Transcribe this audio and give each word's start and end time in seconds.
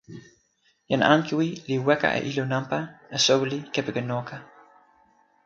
jan 0.91 1.03
Ankewi 1.13 1.47
li 1.67 1.75
weka 1.87 2.09
e 2.19 2.19
ilo 2.29 2.43
nanpa 2.53 2.79
e 3.15 3.17
soweli 3.25 3.59
kepeken 3.73 4.05
noka. 4.11 4.35